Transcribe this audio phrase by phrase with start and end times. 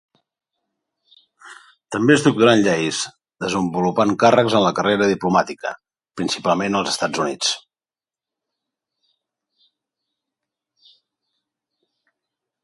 [1.95, 3.01] També es doctorà en lleis,
[3.45, 5.75] desenvolupant càrrecs en la carrera diplomàtica,
[6.23, 7.55] principalment als Estats Units.